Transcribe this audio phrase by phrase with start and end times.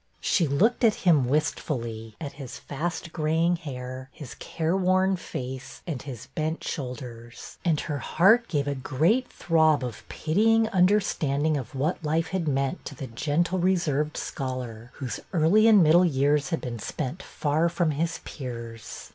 [0.19, 6.25] She looked at him wistfully, at his fast graying hair, his careworn face, and his
[6.33, 12.29] bent shoulders, and her heart gave a great throb of pitying understanding of what life
[12.29, 17.21] had meant to the gentle, reserved scholar, whose early and middle years had been spent
[17.21, 19.09] far from his peers.